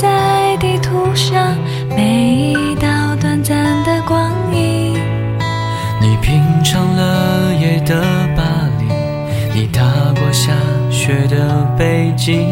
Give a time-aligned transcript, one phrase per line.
[0.00, 1.56] 在地图上
[1.88, 4.94] 每一道短暂的光影。
[6.00, 8.00] 你品尝了夜的
[8.36, 8.44] 巴
[8.78, 8.86] 黎，
[9.52, 9.82] 你踏
[10.14, 10.52] 过下
[10.88, 12.46] 雪的北京，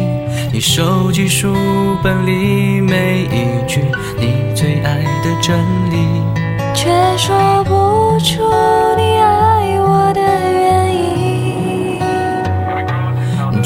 [0.51, 1.55] 你收集书
[2.03, 3.81] 本里每一句
[4.19, 5.57] 你最爱的真
[5.89, 6.21] 理，
[6.75, 8.43] 却说不出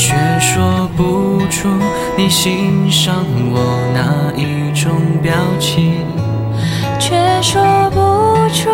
[0.04, 1.70] 却说不出
[2.18, 3.60] 你欣赏我
[3.94, 6.04] 哪一种表情，
[7.00, 8.72] 却说不出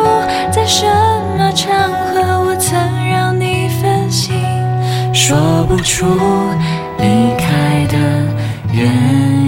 [0.50, 0.86] 在什
[1.38, 4.36] 么场合我曾让你分心，
[5.14, 6.06] 说不出
[6.98, 7.98] 离开的
[8.72, 9.47] 原因。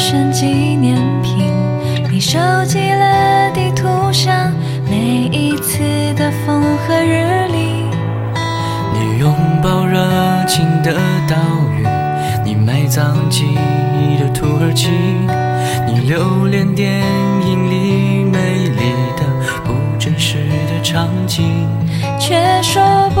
[0.00, 1.52] 挑选纪念品，
[2.10, 4.50] 你收集了地图上
[4.88, 4.96] 每
[5.30, 5.78] 一次
[6.14, 7.84] 的风和日丽。
[8.94, 9.30] 你拥
[9.62, 10.00] 抱热
[10.46, 10.94] 情的
[11.28, 11.36] 岛
[11.76, 11.86] 屿，
[12.42, 14.88] 你埋葬记忆的土耳其，
[15.86, 17.02] 你留恋电
[17.46, 19.24] 影里美丽的
[19.66, 21.68] 不真实的场景，
[22.18, 22.82] 却说
[23.14, 23.20] 不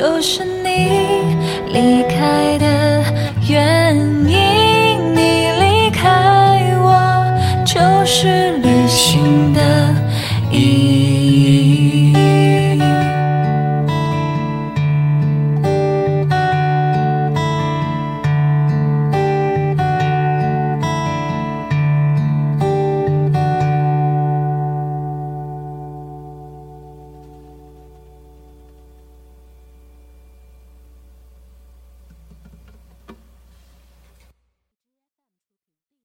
[0.00, 1.36] 就是你
[1.74, 2.02] 离